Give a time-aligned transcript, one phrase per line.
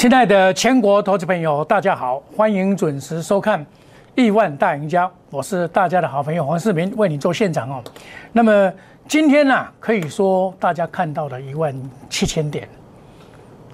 [0.00, 3.60] 亲爱的全国投资朋友，大家好，欢迎准时收看
[4.14, 7.84] 《亿万大赢家》，我是大家的好朋友黄世明，为你做现场哦。
[8.32, 8.72] 那么
[9.06, 11.78] 今天呢，可以说大家看到了一万
[12.08, 12.66] 七千点，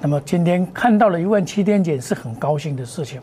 [0.01, 3.21] 那么今天看到了一万七千点是很高兴的事情，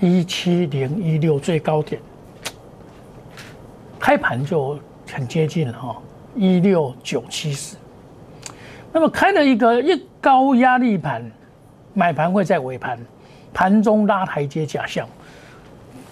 [0.00, 2.00] 一七零一六最高点，
[4.00, 4.78] 开盘就
[5.12, 5.94] 很接近了哈，
[6.34, 7.76] 一六九七四，
[8.90, 11.22] 那么开了一个一高压力盘。
[11.96, 12.98] 买盘会在尾盘，
[13.54, 15.08] 盘中拉台阶假象，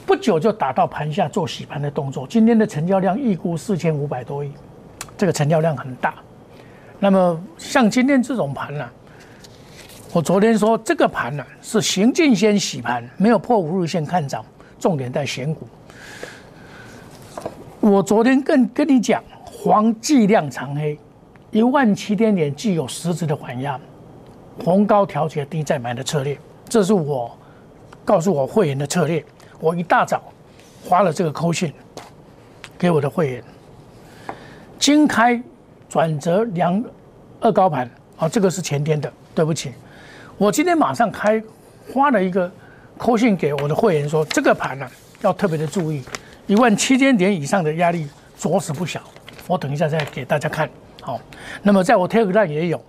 [0.07, 2.27] 不久就打到盘下做洗盘的动作。
[2.27, 4.51] 今天的成交量预估四千五百多亿，
[5.15, 6.15] 这个成交量很大。
[6.99, 8.89] 那么像今天这种盘呢，
[10.15, 14.43] 我昨天说这个盘呢是行进先洗盘，没有破五日线看涨，
[14.79, 15.69] 重点在选股。
[17.81, 20.99] 我昨天跟跟你讲，黄计量长黑，
[21.51, 23.79] 一万七千点具有实质的缓压。
[24.63, 26.39] 红高调节低再买的策略，
[26.69, 27.37] 这是我
[28.05, 29.25] 告诉我会员的策略。
[29.61, 30.23] 我一大早
[30.89, 31.73] 发了这个扣讯
[32.79, 33.45] 给我的会员，
[34.79, 35.41] 金开
[35.89, 36.83] 转折两
[37.41, 39.73] 二高盘，啊，这个是前天的，对不起，
[40.37, 41.43] 我今天马上开
[41.93, 42.51] 发了一个
[42.99, 44.87] 扣讯给我的会员说，这个盘呢
[45.23, 46.03] 要特别的注意，
[46.47, 48.07] 一万七千点以上的压力
[48.39, 49.01] 着实不小。
[49.47, 50.69] 我等一下再给大家看
[51.01, 51.21] 好。
[51.63, 52.81] 那么在我 Telegram 也有。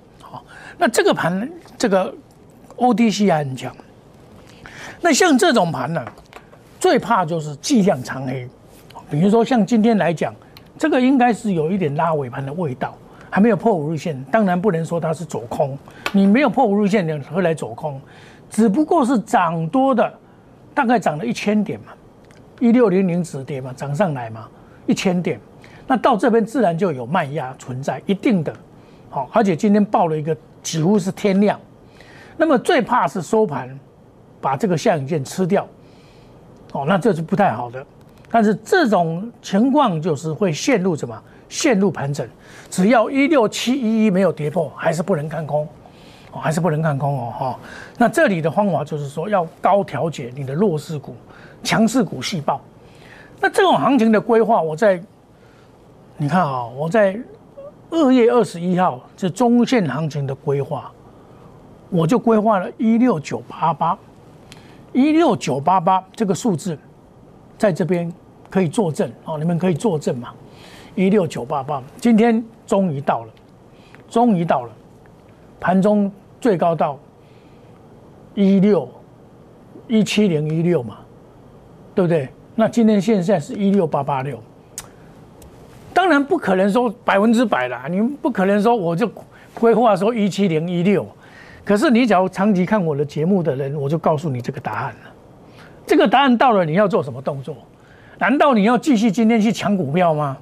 [0.78, 2.14] 那这个盘，这个
[2.78, 3.76] OTC 还很强。
[5.02, 6.04] 那像这种盘呢，
[6.80, 8.48] 最怕就是计量长黑。
[9.10, 10.34] 比如说像今天来讲，
[10.78, 12.98] 这个应该是有一点拉尾盘的味道，
[13.30, 14.22] 还没有破五日线。
[14.32, 15.78] 当然不能说它是走空，
[16.12, 18.02] 你没有破五日线，你何来走空？
[18.50, 20.12] 只不过是涨多的，
[20.74, 21.94] 大概涨了一千点嘛，
[22.60, 24.48] 一六零零止跌嘛，涨上来嘛，
[24.88, 25.40] 一千点。
[25.88, 28.52] 那到这边自然就有卖压存在，一定的。
[29.10, 30.36] 好，而且今天报了一个。
[30.66, 31.60] 几乎是天亮，
[32.36, 33.80] 那么最怕是收盘
[34.42, 35.68] 把这个下影线吃掉，
[36.72, 37.86] 哦，那这是不太好的。
[38.32, 41.16] 但是这种情况就是会陷入什么？
[41.48, 42.28] 陷入盘整。
[42.68, 45.68] 只要一六七一一没有跌破，还是不能看空，
[46.32, 47.60] 哦，还是不能看空哦，哈。
[48.00, 51.16] 那这里的方法就是说要高调节你的弱势股，
[51.64, 52.60] 强势股细爆。
[53.40, 55.00] 那这种行情的规划，我在
[56.18, 57.16] 你看啊，我在。
[57.96, 60.92] 二月二十一号，这中线行情的规划，
[61.90, 63.98] 我就规划了一六九八八，
[64.92, 66.78] 一六九八八这个数字，
[67.58, 68.12] 在这边
[68.50, 70.34] 可以作证哦，你们可以作证嘛？
[70.94, 73.32] 一六九八八，今天终于到了，
[74.10, 74.72] 终于到了，
[75.58, 77.00] 盘中最高到
[78.34, 78.90] 一六
[79.88, 80.98] 一七零一六嘛，
[81.94, 82.28] 对不对？
[82.56, 84.38] 那今天现在是一六八八六。
[85.96, 89.10] 当然不可能说百分之百啦，你不可能说我就
[89.54, 91.08] 规划说一七零一六，
[91.64, 95.14] 可是你只要长期看我的节目的人，我就告诉你这个答案了。
[95.88, 97.56] 这个答案到了，你要做什么动作？
[98.20, 100.36] 难道你要继续今天去抢股票吗？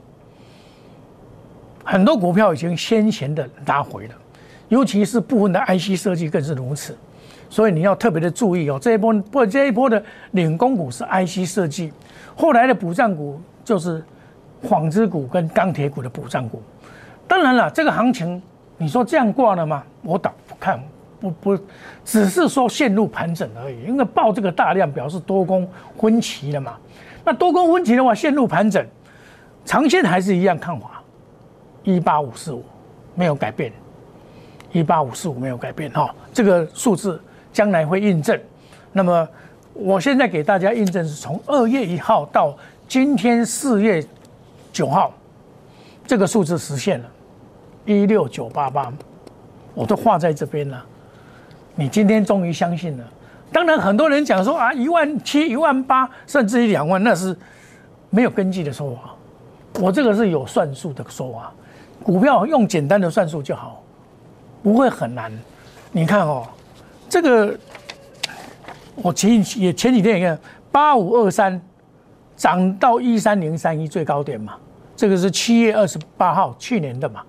[1.84, 4.16] 很多股票已经先前的拉回了，
[4.70, 6.98] 尤其是部分的 IC 设计更是如此，
[7.48, 8.80] 所以你要特别的注意哦。
[8.82, 11.94] 这一波不这一波的领工股是 IC 设计，
[12.36, 14.04] 后来的补涨股就是。
[14.64, 16.62] 纺织股跟钢铁股的补涨股，
[17.28, 18.42] 当然了，这个行情
[18.78, 19.84] 你说这样挂了吗？
[20.02, 20.82] 我倒不看，
[21.20, 21.58] 不不，
[22.06, 23.84] 只是说陷入盘整而已。
[23.84, 26.78] 因为报这个大量表示多空分歧了嘛。
[27.26, 28.86] 那多空分歧的话，陷入盘整，
[29.66, 31.02] 长线还是一样看法，
[31.84, 32.64] 一八五四五
[33.16, 33.72] 没有改变，
[34.72, 36.14] 一八五四五没有改变哈。
[36.34, 38.40] 这个数字将来会印证。
[38.92, 39.28] 那么
[39.74, 42.58] 我现在给大家印证是从二月一号到
[42.88, 44.02] 今天四月。
[44.74, 45.14] 九号，
[46.08, 47.06] 这个数字实现了，
[47.86, 48.92] 一六九八八，
[49.76, 50.84] 我都画在这边了。
[51.76, 53.04] 你今天终于相信了。
[53.52, 57.38] 当然，很多人讲说啊，一万七、一万八，甚至于两万，那是
[58.10, 59.14] 没有根据的说法。
[59.80, 61.54] 我这个是有算术的说法，
[62.04, 63.84] 股票用简单的算术就好，
[64.64, 65.32] 不会很难。
[65.92, 66.48] 你看哦，
[67.08, 67.56] 这个
[68.96, 70.40] 我前也前几天也看
[70.72, 71.62] 八五二三。
[72.36, 74.56] 涨到一三零三一最高点嘛，
[75.04, 77.22] 这个是七月二十八号去年的嘛，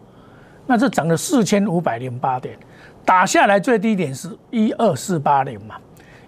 [0.64, 2.56] 那这涨了四千五百零八点，
[3.04, 5.74] 打下来最低点是一二四八零嘛，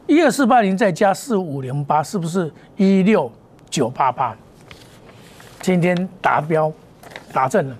[0.08, 3.30] 一二四八零再加四五零八，是不是一六
[3.70, 4.36] 九八八？
[5.60, 6.72] 今天达标，
[7.32, 7.76] 达正了，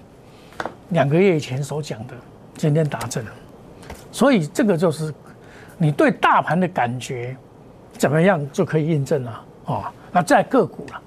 [0.91, 2.15] 两个月以前所讲的，
[2.55, 3.31] 今天达正了，
[4.13, 5.13] 所以这个就是
[5.77, 7.37] 你对大盘的感觉
[7.95, 9.85] 怎么样就可以印证了哦。
[10.13, 11.03] 那在个股了，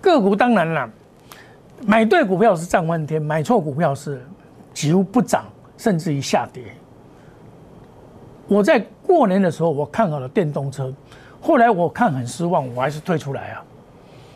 [0.00, 0.90] 个股当然了，
[1.86, 4.22] 买对股票是涨翻天，买错股票是
[4.74, 5.44] 几乎不涨，
[5.76, 6.62] 甚至于下跌。
[8.46, 10.92] 我在过年的时候我看好了电动车，
[11.40, 13.64] 后来我看很失望，我还是退出来啊。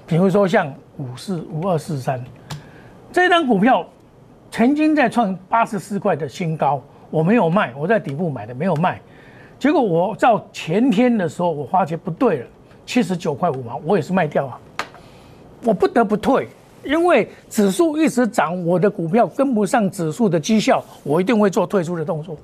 [0.06, 2.22] 比如说像五四五二四三
[3.12, 3.84] 这张股票，
[4.50, 9.00] 曾经在创八十四块的新高，我没有卖，我在底部买的没有卖，
[9.58, 12.46] 结果我到前天的时候，我发觉不对了，
[12.86, 14.58] 七十九块五毛，我也是卖掉啊，
[15.62, 16.48] 我不得不退。
[16.84, 22.36] 因为指数一直涨，我的股票跟不上指数的绩效，我一定会做退出的动作。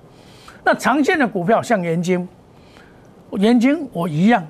[0.65, 2.29] 那长线的股票像盐金，
[3.33, 4.47] 盐金我一样，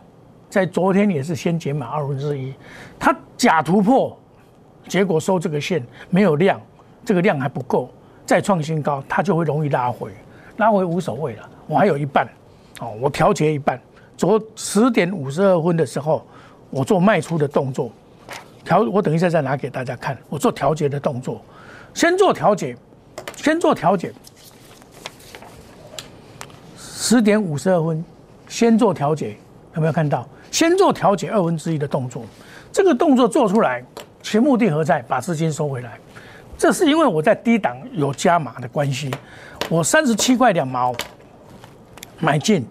[0.49, 2.53] 在昨天也是先减码二分之一，
[2.99, 4.17] 它假突破，
[4.89, 6.61] 结果收这个线没有量，
[7.05, 7.91] 这个量还不够，
[8.27, 10.11] 再创新高，它就会容易拉回，
[10.57, 12.27] 拉回无所谓了，我还有一半，
[12.81, 13.81] 哦，我调节一半，
[14.17, 16.25] 昨十点五十二分的时候，
[16.71, 17.91] 我做卖出的动作。
[18.71, 20.17] 调，我等一下再拿给大家看。
[20.29, 21.43] 我做调节的动作，
[21.93, 22.77] 先做调节，
[23.35, 24.13] 先做调节。
[26.79, 28.05] 十点五十二分，
[28.47, 29.37] 先做调节，
[29.75, 30.25] 有没有看到？
[30.53, 32.23] 先做调节二分之一的动作，
[32.71, 33.85] 这个动作做出来，
[34.23, 35.03] 其目的何在？
[35.03, 35.99] 把资金收回来。
[36.57, 39.11] 这是因为我在低档有加码的关系，
[39.69, 40.95] 我三十七块两毛
[42.21, 42.65] 买进，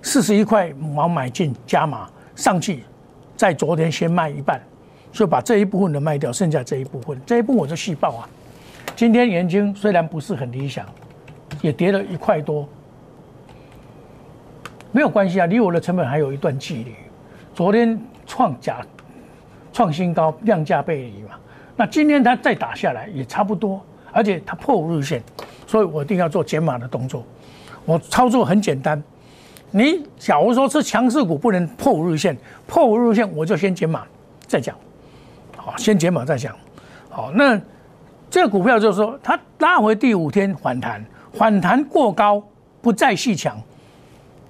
[0.00, 2.84] 四十一块五毛买进加码上去，
[3.36, 4.60] 在昨天先卖一半。
[5.12, 8.28] 就把这一部分的卖掉，剩下这一部分，这一部分我就细报啊。
[8.96, 10.86] 今天元金虽然不是很理想，
[11.62, 12.68] 也跌了一块多，
[14.92, 16.94] 没有关系啊，离我的成本还有一段距离。
[17.54, 18.80] 昨天创假
[19.72, 21.30] 创新高，量价背离嘛。
[21.76, 23.80] 那今天它再打下来也差不多，
[24.12, 25.22] 而且它破五日线，
[25.66, 27.24] 所以我一定要做减码的动作。
[27.84, 29.02] 我操作很简单，
[29.70, 32.36] 你假如说是强势股不能破五日线，
[32.66, 34.04] 破五日线我就先减码
[34.46, 34.76] 再讲。
[35.76, 36.54] 先解码再讲。
[37.08, 37.60] 好，那
[38.30, 42.40] 这个股票就是说，它拉回第五天反弹，反弹过高
[42.80, 43.60] 不再细抢，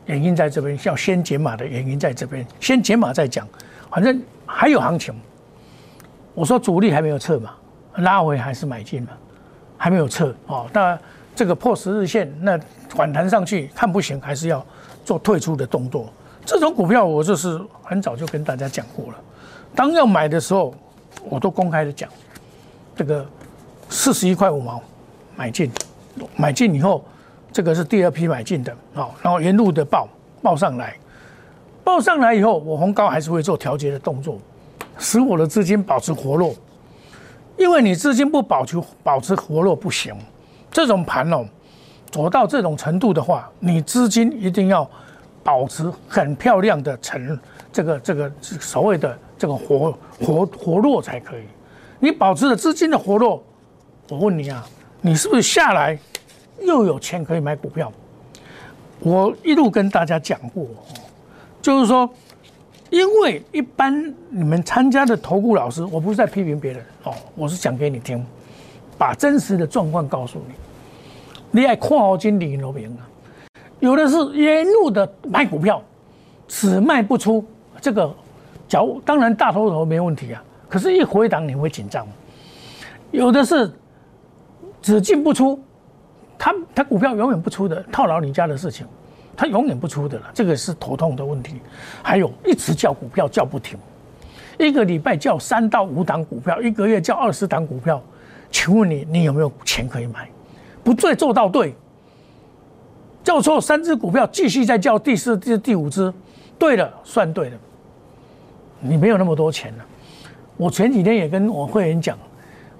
[0.04, 3.48] 原因在这边，要先解码的原因在这边，先解码再讲。
[3.90, 5.14] 反正还有行情，
[6.34, 7.54] 我说主力还没有撤嘛，
[7.96, 9.08] 拉回还是买进嘛，
[9.78, 10.34] 还没有撤。
[10.46, 10.98] 哦，那
[11.34, 14.64] 这个破十日线，那反弹上去看不行，还是要
[15.02, 16.12] 做退出的动作。
[16.44, 19.18] 这种股票我就是很早就跟大家讲过了，
[19.74, 20.74] 当要买的时候。
[21.28, 22.08] 我都公开的讲，
[22.96, 23.26] 这个
[23.88, 24.82] 四十一块五毛
[25.36, 25.70] 买进，
[26.36, 27.04] 买进以后，
[27.52, 30.08] 这个是第二批买进的，好，然后沿路的报
[30.42, 30.96] 报上来，
[31.84, 34.38] 报上来以后，我红高还是会做调节的动作，
[34.98, 36.54] 使我的资金保持活络，
[37.56, 40.14] 因为你资金不保持保持活络不行，
[40.70, 41.44] 这种盘哦，
[42.10, 44.88] 走到这种程度的话，你资金一定要
[45.44, 47.38] 保持很漂亮的成
[47.72, 49.18] 这个这个所谓的。
[49.40, 51.44] 这个活活活络才可以，
[51.98, 53.42] 你保持了资金的活络，
[54.10, 54.66] 我问你啊，
[55.00, 55.98] 你是不是下来
[56.60, 57.90] 又有钱可以买股票？
[58.98, 60.66] 我一路跟大家讲过，
[61.62, 62.06] 就是说，
[62.90, 68.22] 因为一般你们参加的投顾老师，我不是在批评别人哦，我是讲给你听，
[68.98, 70.54] 把真实的状况告诉你。
[71.50, 73.08] 你爱括号金理罗明啊，
[73.78, 75.82] 有的是沿路的买股票，
[76.46, 77.42] 只卖不出
[77.80, 78.14] 这个。
[78.70, 82.06] 脚当然大头头没问题啊，可是，一回档你会紧张。
[83.10, 83.68] 有的是
[84.80, 85.60] 只进不出，
[86.38, 88.86] 他他股票永远不出的，套牢你家的事情，
[89.36, 91.60] 他永远不出的了，这个是头痛的问题。
[92.00, 93.76] 还有一直叫股票叫不停，
[94.56, 98.00] 一个礼拜叫三到五档股票，一个月叫二十档股票，
[98.52, 100.30] 请问你你有没有钱可以买？
[100.84, 101.74] 不对，做到对，
[103.24, 106.14] 叫错三只股票，继续再叫第四只、第五只，
[106.56, 107.58] 对了，算对了。
[108.80, 109.84] 你没有那么多钱了。
[110.56, 112.18] 我前几天也跟我会员讲，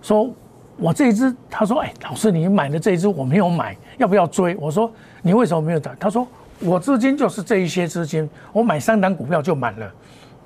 [0.03, 0.31] 说
[0.77, 4.91] 我这一支，他说：“哎，老师，你买的这一支我没有买，要不要追？”我说
[5.23, 6.27] ：“你为什么没有涨？”他说
[6.61, 9.91] ：“我资金就是这一些资金，我买三档股票就满了。”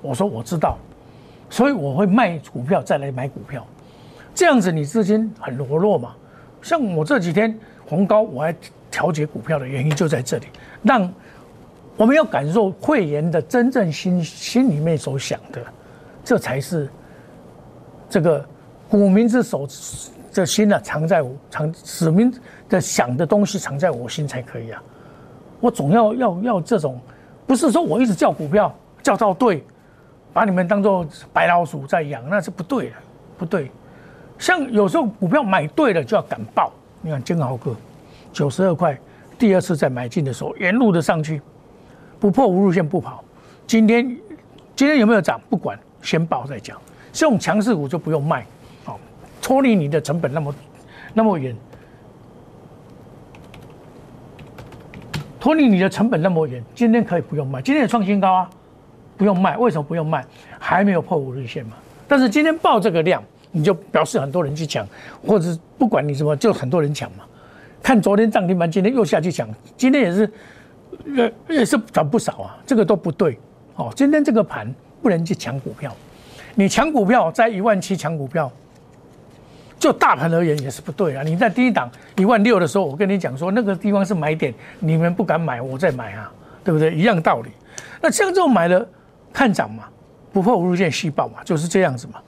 [0.01, 0.77] 我说：“我知道，
[1.49, 3.65] 所以我会卖股票再来买股票，
[4.33, 6.13] 这样子你资金很活络嘛。
[6.61, 8.55] 像我这几天红高，我还
[8.89, 10.45] 调节股票的原因就在这里，
[10.83, 11.11] 让。”
[11.97, 15.61] 我们要感受会员的真正心心里面所想的，
[16.23, 16.89] 这才是
[18.09, 18.45] 这个
[18.89, 19.67] 股民之手
[20.33, 22.33] 的心呢，藏在我藏使命
[22.67, 24.83] 的想的东西藏在我心才可以啊！
[25.61, 26.99] 我总要要要这种，
[27.47, 29.63] 不是说我一直叫股票叫到对，
[30.33, 32.95] 把你们当做白老鼠在养，那是不对的，
[33.37, 33.71] 不对。
[34.37, 37.73] 像有时候股票买对了就要敢报，你看金豪哥
[38.33, 38.99] 九十二块，
[39.39, 41.41] 第二次再买进的时候沿路的上去。
[42.25, 43.23] 不破五日线不跑，
[43.67, 44.03] 今天
[44.75, 45.39] 今天有没有涨？
[45.47, 46.75] 不管，先报再讲。
[47.13, 48.43] 这种强势股就不用卖，
[48.83, 48.99] 好，
[49.39, 50.55] 脱离你的成本那么
[51.13, 51.55] 那么远，
[55.39, 58.49] 脱离，你的成本那么远，今天可以不用卖，今天也创新高啊，
[59.17, 60.25] 不用卖，为什么不用卖？
[60.57, 61.73] 还没有破五日线嘛。
[62.07, 64.83] 但是今天报这个量，你就表示很多人去抢，
[65.23, 67.23] 或者不管你什么，就很多人抢嘛。
[67.83, 70.27] 看昨天涨停板，今天又下去抢，今天也是，
[71.05, 73.37] 也，也是涨不少啊，这个都不对。
[73.75, 75.95] 哦，今天这个盘不能去抢股票，
[76.55, 78.51] 你抢股票在一万七抢股票。
[79.77, 81.21] 就大盘而言也是不对啊！
[81.21, 86.31] 你在第一档一万六的时候，我跟你讲说那个地方是买点，你们不敢买，我再买啊，
[86.63, 86.95] 对不对？
[86.95, 87.51] 一样道理。
[88.01, 88.87] 那像这种买了
[89.33, 89.83] 看涨嘛，
[90.31, 92.19] 不破五日线续报嘛，就是这样子嘛。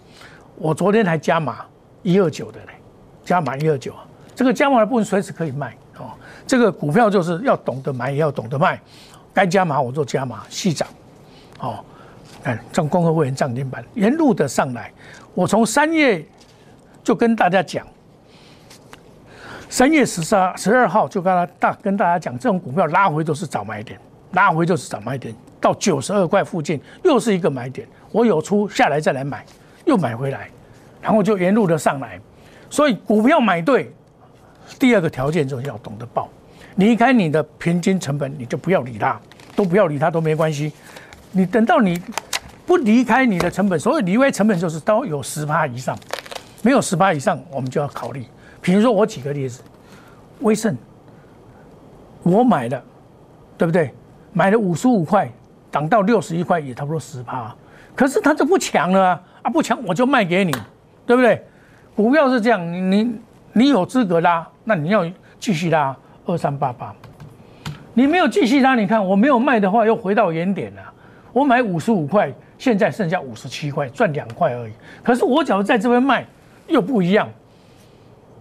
[0.58, 1.66] 我昨天还加码
[2.04, 2.74] 一二九的嘞，
[3.24, 4.06] 加码一二九啊，
[4.36, 5.76] 这个加码的部分随时可以卖。
[6.48, 8.82] 这个股票就是要懂得买，也要懂得卖，
[9.34, 10.88] 该加码我做加码细涨
[11.60, 11.84] 哦。
[12.44, 14.92] 哎，像光合会员涨停板沿路的上来，
[15.36, 16.26] 我从三月。
[17.04, 17.88] 就跟大家讲，
[19.70, 23.98] 三月十三、十二号就跟他大跟大家讲，这种股票拉回都是早买点，
[24.34, 29.46] 拉回就是早买点，到九十二块附近又是一个买点，我有出下来再来买，
[29.86, 30.50] 又买回来，
[31.02, 32.20] 然后就沿路的上来，
[32.70, 33.90] 所以股票买对，
[34.78, 36.28] 第二个条件就是要懂得报，
[36.78, 39.20] 离开你的平均成本，你就不要理它，
[39.56, 40.72] 都不要理它都没关系，
[41.32, 42.02] 你等到你
[42.66, 45.98] 不离开你的成本，所谓离开成本就是都有十趴以上。
[46.64, 48.26] 没有十八以上，我们就要考虑。
[48.60, 49.62] 比如说，我举个例子，
[50.40, 50.76] 威盛，
[52.24, 52.84] 我买的，
[53.58, 53.94] 对不对？
[54.34, 55.32] 买了五十五块，
[55.72, 57.56] 涨到六十一块，也差不多十趴。
[57.96, 59.22] 可是它就不强了啊！
[59.44, 60.52] 啊，不强我就卖给你，
[61.06, 61.42] 对不对？
[61.96, 63.16] 股票是这样，你你
[63.54, 65.96] 你有资格拉，那你要继续拉
[66.28, 66.94] 二三八八。
[67.96, 70.82] 你没有继续拉，你看我没有卖的话，又回到原点了。
[71.34, 74.72] 我买五十五块，现在剩下五十七块，赚两块而已。
[75.04, 76.24] 可是我假如在这边卖。
[76.70, 77.30] 又不一样，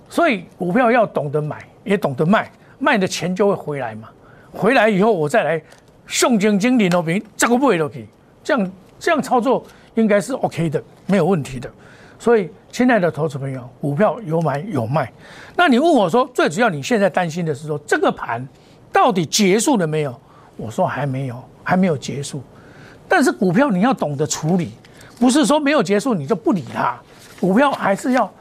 [0.08, 2.50] 所以股票要懂得买，也懂得卖，
[2.80, 4.08] 卖的钱就会回来嘛。
[4.52, 5.62] 回来以后我再来
[6.08, 8.06] 送金经理那边这个位都可以，
[8.42, 9.64] 这样这样操作
[9.94, 11.70] 应该是 OK 的，没有问题的。
[12.18, 15.12] 所以，亲爱的投资朋友，股票有买有卖。
[15.54, 18.46] 那你问我说，最主要你现在担心的是说这个盘
[18.92, 20.18] 到底结束了没有？
[20.56, 22.42] 我说还没有，还没有结束。
[23.08, 24.72] 但是股票你要懂得处理，
[25.20, 26.96] 不是说没有结束你就不理它。
[27.38, 28.32] 股票还是要，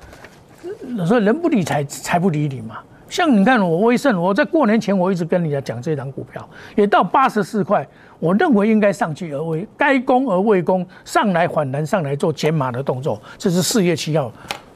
[1.06, 2.78] 说人不理财，财不理你嘛。
[3.10, 7.88] 像你看我威盛，我在过年前我一直跟你家讲这张股票，也到八十四块，
[8.20, 14.32] 我认为应该上去而为，该攻而未攻，上来反弹上来做减码的动作，这是四月七号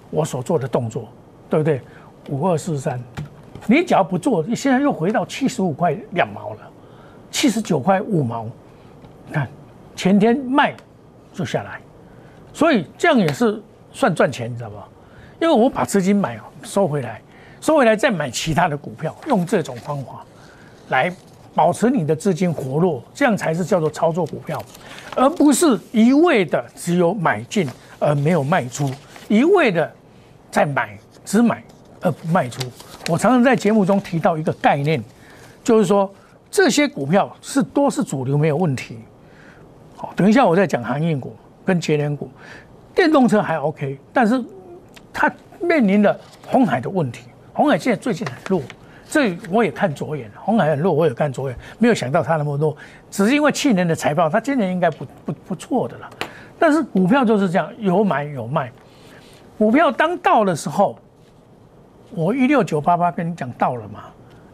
[0.10, 1.08] 我所做的动作，
[1.50, 1.82] 对不对？
[2.30, 3.02] 五二四三，
[3.68, 6.60] 你只要不做，你现在又回到七十五块两毛了，
[7.32, 8.46] 七十九块五毛，
[9.32, 9.48] 看
[9.96, 10.76] 前天卖
[11.34, 11.80] 就下来，
[12.54, 13.62] 所以这样也是。
[13.92, 14.76] 算赚钱，你知道不？
[15.44, 17.20] 因为我把资金买收回来，
[17.60, 20.24] 收回来再买其他的股票，用这种方法
[20.90, 21.12] 来
[21.54, 24.64] 保持你的资金活络，这样才是叫做操作股票，
[25.16, 27.68] 而不是一味的只有买进
[28.00, 28.90] 而没有卖出，
[29.28, 29.92] 一味的
[30.52, 31.64] 在买只买
[32.02, 32.62] 而不卖出。
[33.10, 35.04] 我常常在节目中提到一个概念，
[35.64, 36.12] 就是说
[36.52, 39.00] 这些股票是多是主流没有问题。
[39.96, 42.30] 好，等一下我再讲航运股跟节能股。
[42.96, 44.44] 电动车还 OK，但是
[45.12, 47.24] 它面临的红海的问题。
[47.54, 48.62] 红海现在最近很弱，
[49.10, 50.30] 这我也看左眼。
[50.36, 52.78] 红海很弱，我也看左眼，没有想到它那么弱，
[53.10, 56.10] 只是因为去年的财报，它今年应该不不不错的了。
[56.60, 58.72] 但是股票就是这样，有买有卖。
[59.58, 60.98] 股票当到的时候，
[62.12, 64.06] 我一六九八八跟你讲到了嘛，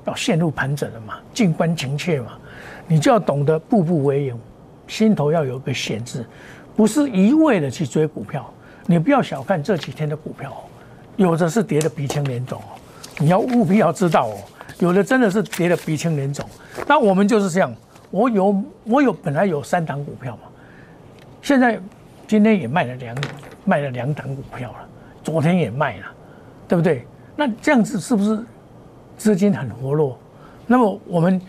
[0.06, 2.38] 要陷入盘整了嘛，静观情切嘛，
[2.88, 4.40] 你就要懂得步步为营，
[4.88, 6.26] 心头要有个险字。
[6.76, 8.52] 不是一味的去追股票，
[8.86, 10.52] 你不要小看这几天的股票，
[11.16, 12.62] 有的是跌的鼻青脸肿，
[13.20, 14.38] 你要务必要知道哦，
[14.80, 16.48] 有的真的是跌得鼻青脸肿。
[16.88, 17.74] 那我们就是这样，
[18.12, 20.44] 我有我有本来有三档股票嘛，
[21.42, 21.80] 现在
[22.28, 23.18] 今天也卖了两
[23.64, 24.78] 卖了两档股票了，
[25.24, 26.06] 昨天也卖了，
[26.68, 27.06] 对不对？
[27.36, 28.44] 那这样子是不是
[29.18, 30.18] 资金很活络？
[30.68, 31.42] 那么我们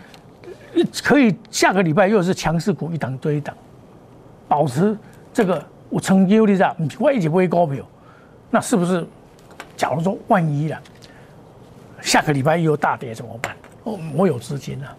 [1.03, 3.55] 可以下个礼拜又是强势股一档追一档，
[4.47, 4.97] 保持。
[5.33, 7.85] 这个我成优的在，我一直不会高票，
[8.49, 9.05] 那是不是？
[9.75, 10.81] 假如说万一了，
[12.01, 13.55] 下个礼拜又大跌怎么办？
[13.83, 14.95] 我我有资金啊，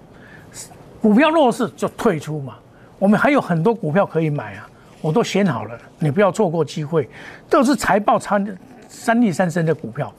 [1.01, 2.57] 股票弱势就退出嘛。
[2.99, 4.69] 我们还有很多股票可以买啊，
[5.01, 7.09] 我都选好了，你不要错过机会。
[7.49, 8.41] 都是财报差
[8.89, 10.13] 三利三升的股票，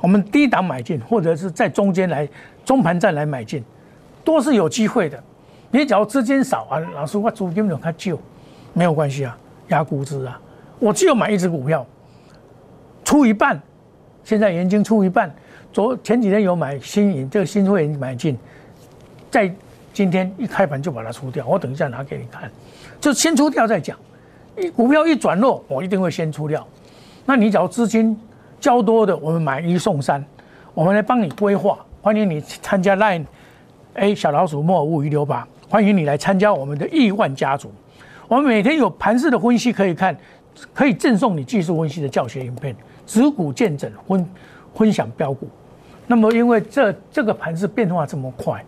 [0.00, 2.28] 我们低档买进，或者是在中间来
[2.64, 3.62] 中盘再来买进，
[4.24, 5.22] 都是有机会的。
[5.70, 8.20] 你只要资金少啊，老师我资金有较旧，
[8.72, 9.36] 没有关系啊。
[9.68, 10.38] 压估值啊！
[10.78, 11.86] 我只有买一只股票，
[13.02, 13.58] 出一半，
[14.22, 15.34] 现在已经出一半。
[15.74, 18.38] 昨前几天有买新颖，这个新会员买进，
[19.28, 19.52] 在
[19.92, 22.48] 今天一开盘就把它出掉，我等一下拿给你看，
[23.00, 23.98] 就先出掉再讲。
[24.56, 26.64] 一股票一转弱，我一定会先出掉。
[27.26, 28.16] 那你只要资金
[28.60, 30.24] 较多的，我们买一送三，
[30.74, 31.84] 我们来帮你规划。
[32.00, 33.24] 欢迎你参加 Line
[33.94, 37.72] A 小老鼠莫五一六八，欢迎你来参加我们的亿万家族。
[38.28, 40.16] 我们每天有盘式的分析可以看，
[40.72, 44.24] 可以赠送你技术分析的教学影片，指股见证分
[44.72, 45.48] 分享标股。
[46.06, 48.64] 那么因为这这个盘式变化这么快，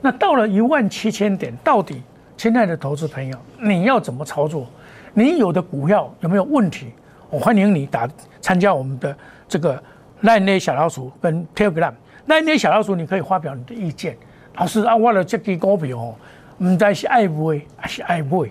[0.00, 2.02] 那到了一万七千点，到底
[2.36, 4.66] 亲爱的投资朋友，你要怎么操作？
[5.12, 6.92] 你有的股票有没有问题？
[7.28, 8.08] 我欢迎你打
[8.40, 9.14] 参加我们的
[9.46, 9.82] 这个
[10.22, 11.92] Line 小老鼠跟 Telegram。
[12.24, 14.16] 那那小老鼠，你可以发表你的意见。
[14.56, 16.14] 老师啊，我的这支股票哦，
[16.58, 18.48] 唔知是爱买还是爱买。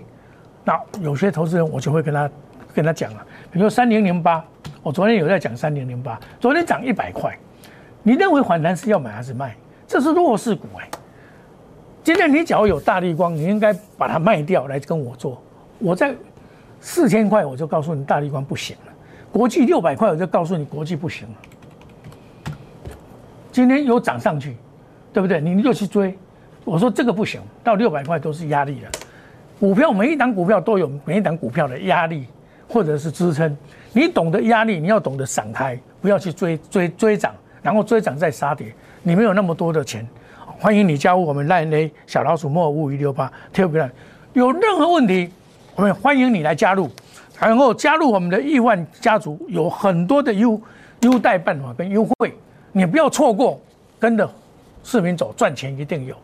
[0.64, 2.30] 那有些投资人，我就会跟他
[2.74, 3.26] 跟他讲了。
[3.50, 4.44] 比如三零零八，
[4.82, 7.36] 我昨天有在讲三零零八，昨天涨一百块。
[8.02, 9.56] 你认为反弹是要买还是卖？
[9.86, 10.88] 这是弱势股哎。
[12.04, 15.42] 今天你只要有大力光，你应该把它卖掉来跟我做。
[15.78, 16.14] 我在
[16.80, 18.92] 四千块，我就告诉你大力光不行了。
[19.30, 22.54] 国际六百块，我就告诉你国际不行了。
[23.52, 24.56] 今天有涨上去，
[25.12, 25.40] 对不对？
[25.40, 26.16] 你又去追，
[26.64, 28.90] 我说这个不行，到六百块都是压力了。
[29.60, 32.26] 股票每一档股票都有每一档股票的压力
[32.68, 33.54] 或者是支撑，
[33.92, 38.74] 你懂得压力，你要懂得闪开，不要去追追追涨，然后追涨再杀跌。
[39.02, 40.06] 你没有那么多的钱，
[40.58, 43.90] 欢迎你加入我们赖 A 小老鼠莫五一六八 Telegram，
[44.32, 45.30] 有任何问题，
[45.74, 46.90] 我们欢迎你来加入，
[47.38, 50.60] 然后加入我们的亿万家族，有很多的优
[51.00, 52.36] 优待办法跟优惠。
[52.72, 53.60] 你不要错过，
[53.98, 54.28] 跟着
[54.84, 56.14] 市民走，赚钱一定有。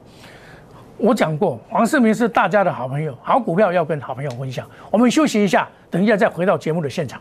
[0.96, 4.64] 我讲过，黄世明是大家的好朋友，好股票要跟好朋友分享。
[4.90, 7.20] 我们休息一下，等一下再回到节目的现场。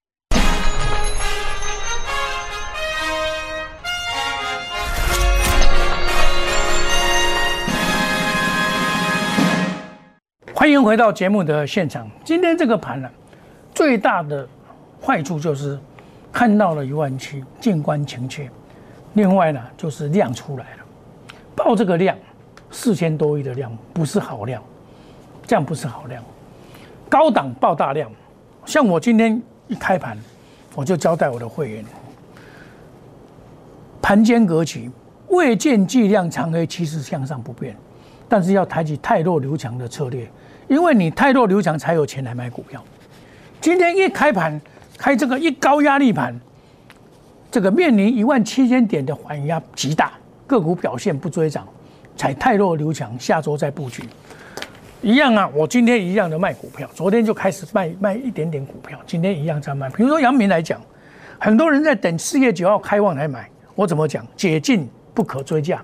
[10.53, 12.09] 欢迎回到节目的现场。
[12.25, 13.09] 今天这个盘呢，
[13.73, 14.47] 最大的
[15.01, 15.79] 坏处就是
[16.31, 18.49] 看到了一万七，静观情切。
[19.13, 20.83] 另外呢，就是量出来了，
[21.55, 22.15] 报这个量
[22.69, 24.61] 四千多亿的量不是好量，
[25.47, 26.21] 这样不是好量。
[27.09, 28.11] 高档报大量，
[28.65, 30.17] 像我今天一开盘，
[30.75, 31.85] 我就交代我的会员，
[34.01, 34.91] 盘间格局
[35.29, 37.75] 未见巨量长黑，趋势向上不变，
[38.27, 40.29] 但是要采取太弱留强的策略。
[40.71, 42.81] 因为你太弱刘强，才有钱来买股票。
[43.59, 44.59] 今天一开盘
[44.97, 46.33] 开这个一高压力盘，
[47.51, 50.13] 这个面临一万七千点的缓压极大，
[50.47, 51.67] 个股表现不追涨，
[52.15, 53.19] 才太弱刘强。
[53.19, 54.03] 下周再布局，
[55.01, 55.45] 一样啊。
[55.53, 59.89] 我今天一样的卖股票，昨天就开始卖卖一点点股票，今天一样在卖。
[59.89, 60.79] 比如说杨明来讲，
[61.37, 64.25] 很多人在等四月九号开旺来买，我怎么讲？
[64.37, 65.83] 解禁不可追价，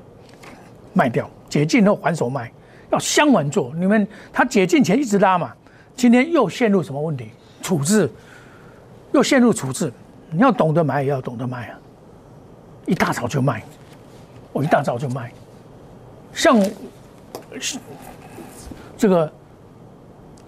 [0.93, 2.49] 卖掉，解禁后还手卖。
[2.89, 5.53] 要相稳做，你们他解禁前一直拉嘛，
[5.95, 7.29] 今天又陷入什么问题？
[7.61, 8.09] 处置，
[9.11, 9.91] 又陷入处置。
[10.29, 11.79] 你要懂得买，也要懂得卖啊！
[12.85, 13.63] 一大早就卖，
[14.53, 15.31] 我一大早就卖。
[16.33, 16.61] 像
[18.97, 19.29] 这个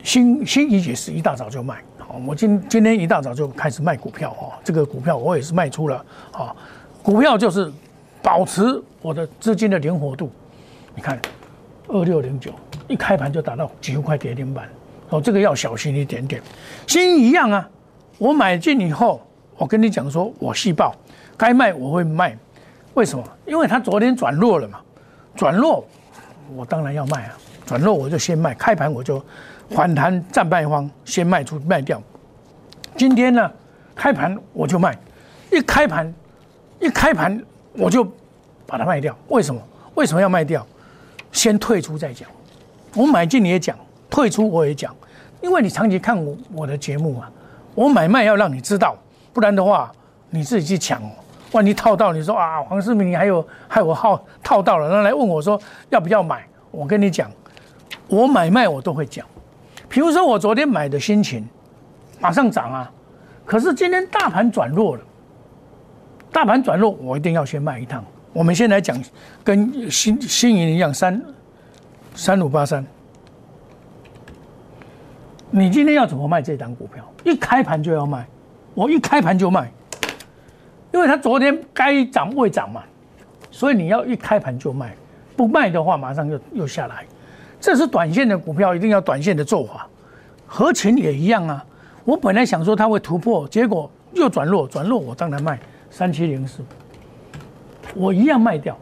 [0.04, 1.84] 新新怡也是一大早就卖。
[1.97, 6.56] 好，我今今天一大早就开始卖股票哦，这个股票我也是卖出了啊。
[7.02, 7.71] 股票就是
[8.21, 10.32] 保持我的资金的灵活度，
[10.95, 11.19] 你看。
[11.89, 12.52] 二六零九
[12.88, 14.69] 一开盘就达到几十块跌停板，
[15.10, 16.41] 哦，这个要小心一点点。
[16.88, 17.67] 新一样啊，
[18.17, 19.21] 我买进以后，
[19.58, 20.95] 我跟你讲说，我细报，
[21.36, 22.38] 该卖我会卖。
[22.93, 23.23] 为什么？
[23.45, 24.80] 因为它昨天转弱了嘛，
[25.36, 25.84] 转弱，
[26.56, 27.38] 我当然要卖啊。
[27.65, 29.23] 转弱我就先卖，开盘我就
[29.69, 32.02] 反弹战败方，先卖出卖掉。
[32.95, 33.52] 今天呢，
[33.95, 34.97] 开盘我就卖，
[35.52, 36.12] 一开盘，
[36.80, 37.39] 一开盘
[37.73, 38.04] 我就
[38.65, 39.15] 把它卖掉。
[39.28, 39.62] 为什么？
[39.95, 40.65] 为什么要卖掉？
[41.31, 42.29] 先退出再讲。
[42.95, 43.77] 我买进你也讲，
[44.09, 44.95] 退出我也讲，
[45.41, 47.31] 因为你长期看我我的节目啊，
[47.75, 48.95] 我买卖要让你知道，
[49.31, 49.91] 不然的话
[50.29, 51.01] 你自己去抢。
[51.51, 56.45] 万一套到，你说啊，黄世明你还有害我号套到了，然后来问我说要不要买？
[56.69, 57.31] 我跟你讲，
[58.07, 59.25] 我买卖我都会讲。
[59.87, 61.47] 比如说我昨天买的心情，
[62.19, 62.91] 马上涨啊，
[63.45, 65.01] 可是今天大盘转弱了，
[66.31, 68.05] 大盘转弱，我一定要先卖一趟。
[68.33, 69.01] 我们先来讲，
[69.43, 71.21] 跟新新银一样，三
[72.13, 72.85] 三五八三，
[75.49, 77.03] 你今天要怎么卖这档股票？
[77.23, 78.27] 一开盘就要卖，
[78.73, 79.71] 我一开盘就卖。
[80.91, 82.83] 因为它昨天该涨未涨嘛，
[83.51, 84.95] 所以你要一开盘就卖，
[85.35, 87.05] 不卖的话马上又又下来。
[87.59, 89.87] 这是短线的股票，一定要短线的做法。
[90.47, 91.63] 合情也一样啊，
[92.05, 95.59] 我本来想说它会突破，结果又转弱，转弱我当然卖
[95.91, 96.63] 三七零四，
[97.95, 98.78] 我一样卖掉，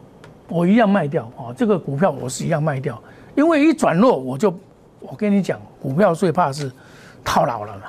[0.48, 1.52] 我一样卖掉啊。
[1.56, 3.02] 这个股票我是一样卖掉，
[3.34, 4.52] 因为一转弱我就，
[5.00, 6.70] 我跟你讲，股票最怕是
[7.24, 7.82] 套牢了嘛，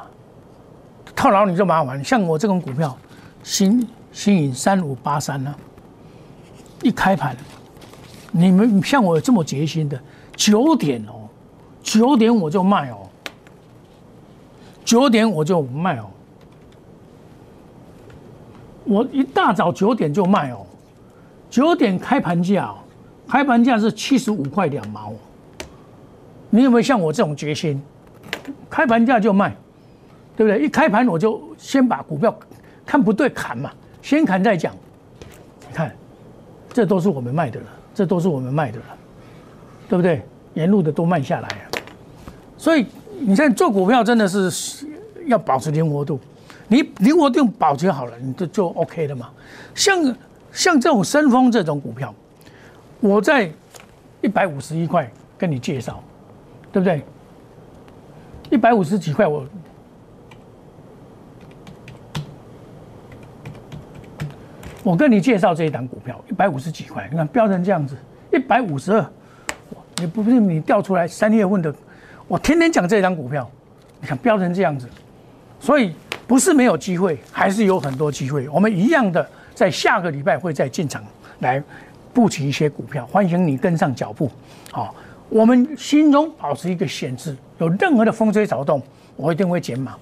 [1.16, 2.04] 套牢你就麻烦。
[2.04, 2.98] 像我这种股票，
[3.44, 3.88] 新。
[4.12, 5.56] 新颖三五八三呢，
[6.82, 7.38] 一开盘，
[8.32, 10.02] 你们像我这么决心的，
[10.36, 11.30] 九点哦，
[11.84, 13.08] 九点我就卖哦，
[14.84, 16.10] 九点我就卖哦，
[18.84, 20.66] 我一大早九点就卖哦，
[21.50, 22.78] 九点开盘价哦，
[23.28, 25.14] 开盘价是七十五块两毛，
[26.50, 27.82] 你有没有像我这种决心？
[28.70, 29.56] 开盘价就卖，
[30.38, 30.64] 对不对？
[30.64, 32.38] 一开盘我就先把股票
[32.86, 33.72] 看不对砍嘛。
[34.02, 34.74] 先砍再讲，
[35.68, 35.94] 你看，
[36.72, 38.86] 这都是我们卖的了，这都是我们卖的了，
[39.90, 40.22] 对不对？
[40.54, 41.56] 沿路的都卖下来了，
[42.58, 42.86] 所以
[43.20, 44.88] 你现在做股票真的是
[45.28, 46.20] 要保持灵活度，
[46.68, 49.30] 你灵活度保持好了，你就就 OK 了嘛。
[49.76, 50.04] 像
[50.52, 52.14] 像这种深丰这种股票，
[53.00, 53.50] 我在
[54.22, 56.04] 一百五十一块跟你介绍，
[56.72, 57.04] 对不对？
[58.50, 59.46] 一百五十几块我。
[64.82, 67.96] 我跟你介绍这一档股票，一百五十几块，你看标成这样子，
[68.34, 69.06] 一百五十二，
[69.98, 71.72] 你不是你调出来三月份的，
[72.28, 73.48] 我天天讲这一档股票，
[74.02, 74.88] 你看标成这样子，
[75.60, 75.94] 所以
[76.26, 78.50] 不是没有机会，还是有很多机会。
[78.50, 81.04] 我们一样的在下个礼拜会再进场
[81.40, 81.62] 来
[82.14, 84.32] 布局一些股票，欢迎你跟上脚步。
[84.72, 84.96] 好，
[85.28, 88.82] 我们心中保持一个限制，有任何的风吹草动，
[89.18, 89.98] 我一定会减码。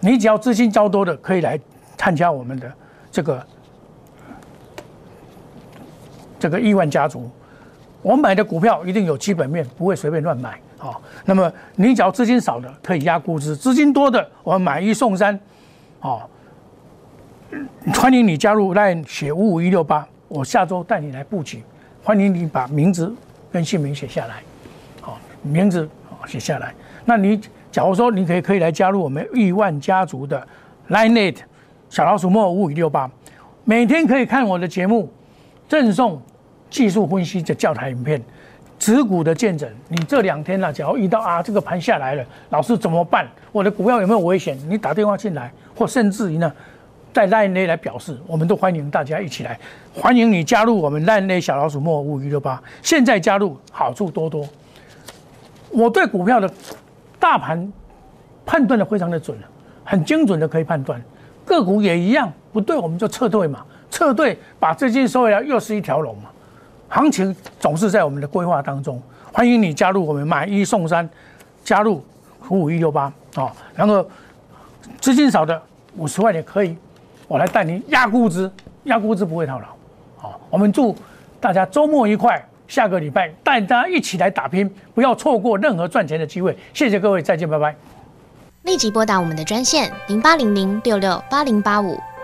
[0.00, 1.58] 你只要资金较多的，可以来
[1.96, 2.70] 参加我们的
[3.10, 3.42] 这个。
[6.38, 7.30] 这个亿万家族，
[8.02, 10.92] 我买的股票一定有基本面，不会随便乱买啊。
[11.24, 15.34] 那么你只要资金少的可以压估值，资金多的我们买一送三，
[15.98, 16.28] 啊，
[17.94, 21.62] 欢迎你加入 Line 写五五一六八，我下周带你来布局。
[22.02, 23.14] 欢迎你把名字
[23.52, 24.36] 跟姓名写下来，
[25.00, 25.88] 好，名字
[26.26, 26.74] 写下来。
[27.04, 27.40] 那你
[27.70, 30.46] 假如说你可以可以来加入我们亿万家族的
[30.88, 31.36] Line Net
[31.90, 33.10] 小老鼠莫五五一六八，
[33.64, 35.12] 每天可以看我的节目。
[35.68, 36.22] 赠送
[36.70, 38.22] 技术分析的教材影片，
[38.78, 39.68] 持股的见证。
[39.88, 43.26] 你这两天呢，假如遇到啊，这个盘下来了，老师怎么办？
[43.50, 44.56] 我的股票有没有危险？
[44.68, 46.52] 你打电话进来，或甚至于呢，
[47.16, 49.58] 在 Line 内来表示，我们都欢迎大家一起来，
[49.94, 52.62] 欢迎你加入我们 Line 内小老鼠莫五一六八。
[52.82, 54.46] 现在加入，好处多多。
[55.70, 56.50] 我对股票的
[57.18, 57.72] 大盘
[58.44, 59.34] 判断的非常的准，
[59.82, 61.02] 很精准的可以判断，
[61.46, 63.64] 个股也一样，不对我们就撤退嘛。
[63.90, 66.28] 撤退，把资金收回来，又是一条龙嘛。
[66.90, 69.02] 行情总是在我们的规划当中，
[69.32, 71.08] 欢迎你加入我们买一送三，
[71.64, 72.04] 加入
[72.50, 73.50] 五五一六八啊。
[73.74, 74.06] 然后
[75.00, 75.58] 资金少的
[75.96, 76.76] 五十万也可以，
[77.28, 78.50] 我来带您压估值，
[78.84, 79.66] 压估值不会套牢。
[80.16, 80.94] 好，我们祝
[81.40, 86.56] 大家周末愉快，下个礼拜带大家一起来打拼，不要错过任何赚钱的机会。
[86.72, 87.74] 谢谢各位，再见，拜拜。
[88.62, 91.98] 立即拨打我们的专线零八零零六六八零八五。